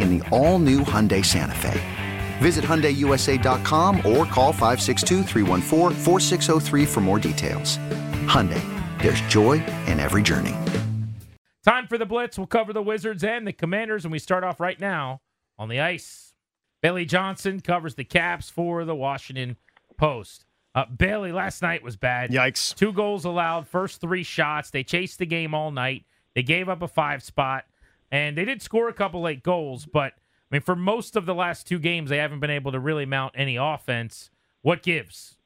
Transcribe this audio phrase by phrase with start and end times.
[0.00, 1.80] in the all new Hyundai Santa Fe.
[2.38, 5.24] Visit HyundaiUSA.com or call 562
[6.86, 7.78] for more details.
[8.26, 8.62] Hyundai,
[9.02, 9.54] there's joy
[9.86, 10.54] in every journey.
[11.64, 12.38] Time for the Blitz.
[12.38, 15.20] We'll cover the Wizards and the Commanders, and we start off right now
[15.58, 16.34] on the ice.
[16.80, 19.56] Bailey Johnson covers the Caps for the Washington
[19.96, 20.44] Post.
[20.76, 22.30] Uh, Bailey, last night was bad.
[22.30, 22.74] Yikes.
[22.74, 24.70] Two goals allowed, first three shots.
[24.70, 26.04] They chased the game all night.
[26.34, 27.64] They gave up a five spot,
[28.10, 30.12] and they did score a couple late goals, but
[30.50, 33.06] I mean, for most of the last two games, they haven't been able to really
[33.06, 34.30] mount any offense.
[34.62, 35.38] What gives?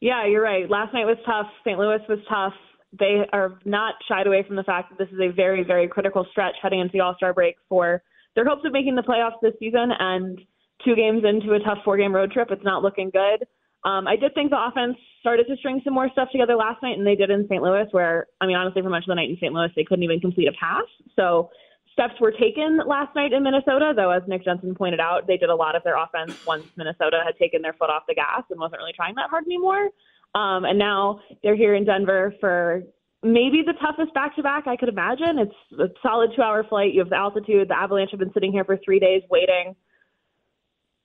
[0.00, 0.68] Yeah, you're right.
[0.70, 1.46] Last night was tough.
[1.64, 1.78] St.
[1.78, 2.52] Louis was tough.
[2.98, 6.26] They are not shied away from the fact that this is a very, very critical
[6.30, 8.02] stretch heading into the All Star break for
[8.34, 9.90] their hopes of making the playoffs this season.
[9.98, 10.40] And
[10.84, 13.46] two games into a tough four game road trip, it's not looking good.
[13.86, 16.98] Um, I did think the offense started to string some more stuff together last night,
[16.98, 17.62] and they did in St.
[17.62, 19.52] Louis, where, I mean, honestly, for much of the night in St.
[19.52, 20.82] Louis, they couldn't even complete a pass.
[21.14, 21.50] So
[21.92, 25.50] steps were taken last night in Minnesota, though, as Nick Jensen pointed out, they did
[25.50, 28.58] a lot of their offense once Minnesota had taken their foot off the gas and
[28.58, 29.90] wasn't really trying that hard anymore.
[30.34, 32.82] Um, and now they're here in Denver for
[33.22, 35.38] maybe the toughest back to back I could imagine.
[35.38, 36.92] It's a solid two hour flight.
[36.92, 37.68] You have the altitude.
[37.68, 39.76] The Avalanche have been sitting here for three days waiting.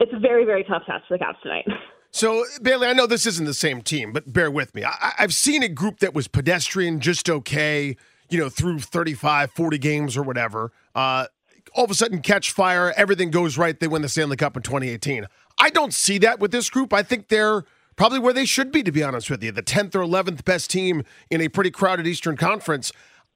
[0.00, 1.66] It's a very, very tough test for the Caps tonight.
[2.18, 4.82] So, Bailey, I know this isn't the same team, but bear with me.
[4.82, 7.96] I, have seen a group that was pedestrian, just okay,
[8.28, 10.72] you know, through 35, 40 games or whatever.
[10.96, 11.26] Uh,
[11.76, 14.64] all of a sudden catch fire, everything goes right, they win the Stanley Cup in
[14.64, 15.26] 2018.
[15.58, 16.92] I don't see that with this group.
[16.92, 17.62] I think they're
[17.94, 19.52] probably where they should be, to be honest with you.
[19.52, 22.90] The 10th or 11th best team in a pretty crowded Eastern Conference.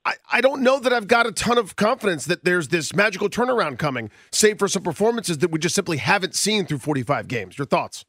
[0.05, 3.29] I, I don't know that I've got a ton of confidence that there's this magical
[3.29, 7.57] turnaround coming, save for some performances that we just simply haven't seen through 45 games.
[7.59, 8.05] Your thoughts?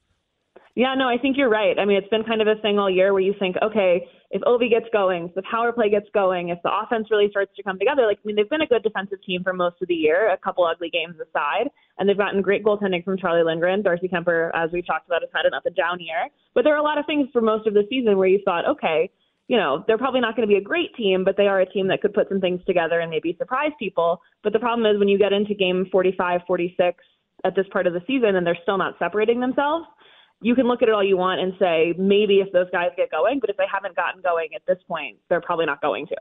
[0.75, 1.77] Yeah, no, I think you're right.
[1.77, 4.41] I mean, it's been kind of a thing all year where you think, okay, if
[4.41, 7.61] Ovi gets going, if the power play gets going, if the offense really starts to
[7.61, 9.93] come together, like, I mean, they've been a good defensive team for most of the
[9.93, 11.69] year, a couple ugly games aside,
[11.99, 13.83] and they've gotten great goaltending from Charlie Lindgren.
[13.83, 16.27] Darcy Kuemper, as we've talked about, has had an up and down year.
[16.55, 18.67] But there are a lot of things for most of the season where you thought,
[18.67, 19.11] okay,
[19.47, 21.69] you know, they're probably not going to be a great team, but they are a
[21.69, 24.21] team that could put some things together and maybe surprise people.
[24.43, 26.97] But the problem is when you get into game 45, 46
[27.45, 29.85] at this part of the season and they're still not separating themselves,
[30.43, 33.09] you can look at it all you want and say maybe if those guys get
[33.09, 36.15] going, but if they haven't gotten going at this point, they're probably not going to.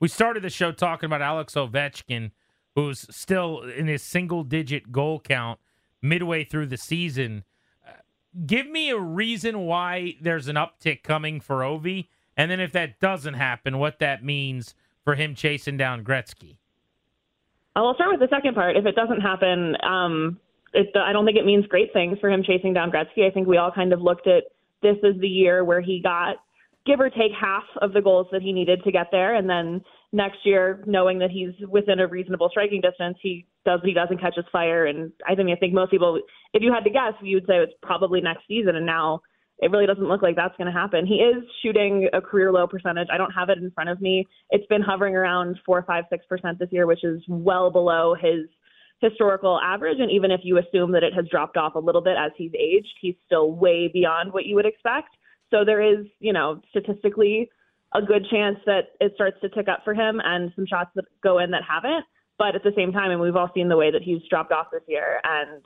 [0.00, 2.30] We started the show talking about Alex Ovechkin,
[2.74, 5.60] who's still in his single digit goal count
[6.02, 7.44] midway through the season.
[7.86, 7.92] Uh,
[8.46, 12.98] give me a reason why there's an uptick coming for Ovi, and then if that
[12.98, 16.56] doesn't happen, what that means for him chasing down Gretzky.
[17.74, 18.76] I'll start with the second part.
[18.76, 20.40] If it doesn't happen, um,
[20.72, 23.26] it, I don't think it means great things for him chasing down Gretzky.
[23.26, 24.44] I think we all kind of looked at
[24.82, 26.36] this as the year where he got
[26.86, 29.82] give or take half of the goals that he needed to get there, and then
[30.12, 34.36] next year, knowing that he's within a reasonable striking distance, he does he doesn't catch
[34.36, 34.86] his fire.
[34.86, 36.20] And I think I think most people,
[36.52, 38.76] if you had to guess, you would say it's probably next season.
[38.76, 39.20] And now
[39.58, 41.06] it really doesn't look like that's going to happen.
[41.06, 43.08] He is shooting a career low percentage.
[43.12, 44.26] I don't have it in front of me.
[44.50, 48.48] It's been hovering around four, five, six percent this year, which is well below his
[49.00, 49.98] historical average.
[50.00, 52.52] And even if you assume that it has dropped off a little bit as he's
[52.58, 55.10] aged, he's still way beyond what you would expect.
[55.50, 57.50] So there is, you know, statistically
[57.94, 61.04] a good chance that it starts to tick up for him and some shots that
[61.22, 62.04] go in that haven't.
[62.38, 64.66] But at the same time, and we've all seen the way that he's dropped off
[64.70, 65.62] this year, and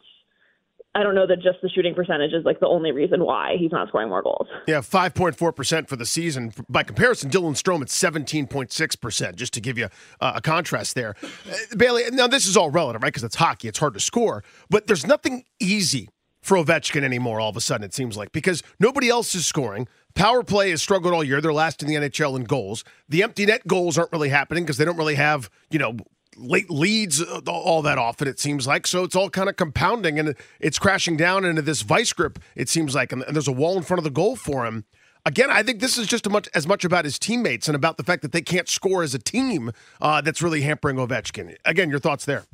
[0.94, 3.70] I don't know that just the shooting percentage is like the only reason why he's
[3.70, 4.48] not scoring more goals.
[4.66, 6.52] Yeah, 5.4% for the season.
[6.68, 9.88] By comparison, Dylan Strome at 17.6%, just to give you
[10.20, 11.14] uh, a contrast there.
[11.22, 13.08] Uh, Bailey, now this is all relative, right?
[13.08, 16.08] Because it's hockey, it's hard to score, but there's nothing easy
[16.42, 19.86] for Ovechkin anymore all of a sudden, it seems like, because nobody else is scoring.
[20.14, 21.40] Power play has struggled all year.
[21.40, 22.82] They're last in the NHL in goals.
[23.08, 25.96] The empty net goals aren't really happening because they don't really have, you know,
[26.36, 28.86] leads uh, all that often, it seems like.
[28.86, 32.68] So it's all kind of compounding and it's crashing down into this vice grip, it
[32.68, 33.12] seems like.
[33.12, 34.84] And there's a wall in front of the goal for him.
[35.26, 38.04] Again, I think this is just much, as much about his teammates and about the
[38.04, 41.56] fact that they can't score as a team uh, that's really hampering Ovechkin.
[41.64, 42.44] Again, your thoughts there.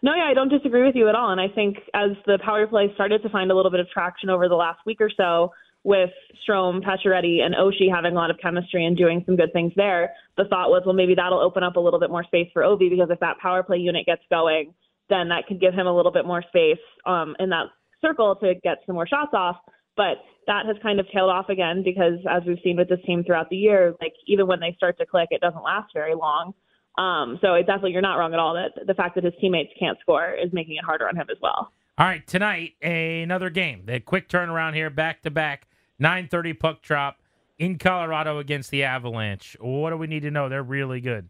[0.00, 1.30] No, yeah, I don't disagree with you at all.
[1.30, 4.30] And I think as the power play started to find a little bit of traction
[4.30, 5.52] over the last week or so,
[5.84, 6.10] with
[6.46, 10.12] Strome, Pacioretty, and Oshie having a lot of chemistry and doing some good things there,
[10.36, 12.88] the thought was, well, maybe that'll open up a little bit more space for Ovi
[12.88, 14.74] because if that power play unit gets going,
[15.08, 17.66] then that could give him a little bit more space um, in that
[18.00, 19.56] circle to get some more shots off.
[19.96, 23.24] But that has kind of tailed off again because, as we've seen with this team
[23.24, 26.54] throughout the year, like even when they start to click, it doesn't last very long.
[26.96, 29.72] Um, so it definitely, you're not wrong at all that the fact that his teammates
[29.78, 31.72] can't score is making it harder on him as well.
[31.98, 33.82] All right, tonight another game.
[33.84, 35.66] The quick turnaround here, back to back.
[36.02, 37.18] 9:30 puck drop
[37.58, 39.56] in Colorado against the Avalanche.
[39.60, 40.48] What do we need to know?
[40.48, 41.28] They're really good.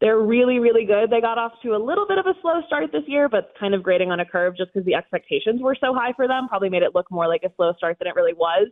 [0.00, 1.08] They're really, really good.
[1.08, 3.74] They got off to a little bit of a slow start this year, but kind
[3.74, 6.48] of grading on a curve just because the expectations were so high for them.
[6.48, 8.68] Probably made it look more like a slow start than it really was.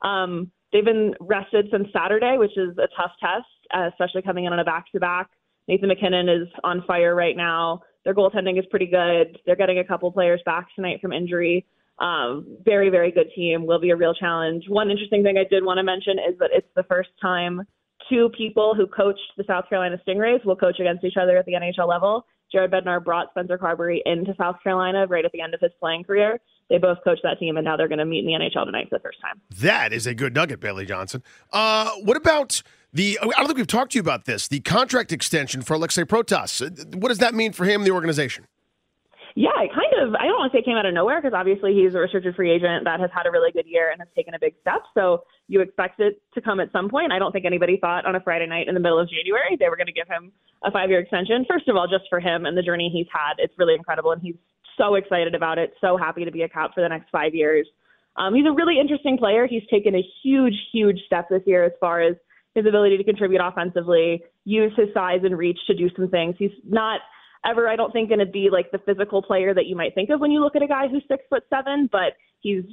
[0.00, 4.52] Um, they've been rested since Saturday, which is a tough test, uh, especially coming in
[4.54, 5.28] on a back-to-back.
[5.68, 7.82] Nathan MacKinnon is on fire right now.
[8.04, 9.38] Their goaltending is pretty good.
[9.44, 11.66] They're getting a couple players back tonight from injury.
[12.00, 13.66] Um, very, very good team.
[13.66, 14.64] Will be a real challenge.
[14.68, 17.62] One interesting thing I did want to mention is that it's the first time
[18.08, 21.52] two people who coached the South Carolina Stingrays will coach against each other at the
[21.52, 22.26] NHL level.
[22.50, 26.04] Jared Bednar brought Spencer Carbery into South Carolina right at the end of his playing
[26.04, 26.40] career.
[26.68, 28.88] They both coached that team, and now they're going to meet in the NHL tonight
[28.88, 29.40] for the first time.
[29.60, 31.22] That is a good nugget, Bailey Johnson.
[31.52, 32.62] Uh, what about
[32.92, 33.18] the?
[33.20, 34.48] I don't think we've talked to you about this.
[34.48, 36.94] The contract extension for Alexei Protas.
[36.94, 38.46] What does that mean for him, and the organization?
[39.36, 41.36] Yeah, it kind of, I don't want to say it came out of nowhere because
[41.36, 44.08] obviously he's a restricted free agent that has had a really good year and has
[44.14, 44.82] taken a big step.
[44.94, 47.12] So you expect it to come at some point.
[47.12, 49.68] I don't think anybody thought on a Friday night in the middle of January they
[49.68, 50.32] were going to give him
[50.64, 51.46] a five year extension.
[51.48, 54.12] First of all, just for him and the journey he's had, it's really incredible.
[54.12, 54.36] And he's
[54.76, 57.66] so excited about it, so happy to be a cap for the next five years.
[58.16, 59.46] Um, he's a really interesting player.
[59.46, 62.16] He's taken a huge, huge step this year as far as
[62.54, 66.34] his ability to contribute offensively, use his size and reach to do some things.
[66.38, 67.00] He's not
[67.44, 70.10] ever, I don't think, going to be like the physical player that you might think
[70.10, 72.64] of when you look at a guy who's six foot seven, but he's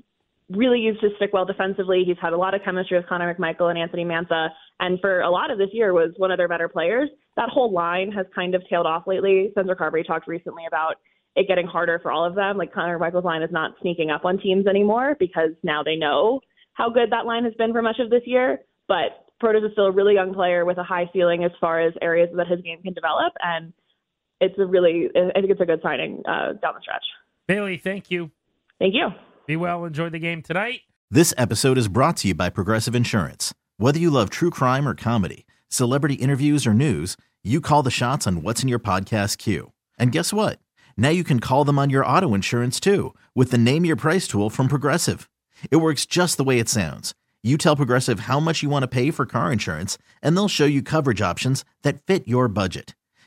[0.49, 2.03] really used his stick well defensively.
[2.05, 4.49] He's had a lot of chemistry with Connor McMichael and Anthony Mantha,
[4.79, 7.09] and for a lot of this year was one of their better players.
[7.35, 9.49] That whole line has kind of tailed off lately.
[9.51, 10.95] Spencer Carbery talked recently about
[11.35, 12.57] it getting harder for all of them.
[12.57, 16.39] Like Connor McMichael's line is not sneaking up on teams anymore because now they know
[16.73, 18.59] how good that line has been for much of this year.
[18.87, 21.93] But Protas is still a really young player with a high ceiling as far as
[22.01, 23.73] areas that his game can develop, and
[24.39, 27.03] it's a really, I think it's a good signing uh, down the stretch.
[27.47, 28.31] Bailey, thank you.
[28.79, 29.09] Thank you.
[29.45, 29.85] Be well.
[29.85, 30.81] Enjoy the game tonight.
[31.09, 33.53] This episode is brought to you by Progressive Insurance.
[33.77, 38.27] Whether you love true crime or comedy, celebrity interviews or news, you call the shots
[38.27, 39.71] on what's in your podcast queue.
[39.97, 40.59] And guess what?
[40.97, 44.27] Now you can call them on your auto insurance too with the Name Your Price
[44.27, 45.29] tool from Progressive.
[45.71, 47.13] It works just the way it sounds.
[47.43, 50.65] You tell Progressive how much you want to pay for car insurance, and they'll show
[50.65, 52.95] you coverage options that fit your budget.